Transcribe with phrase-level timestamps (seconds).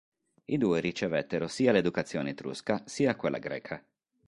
[0.45, 3.85] I due ricevettero sia l'educazione etrusca sia quella greca.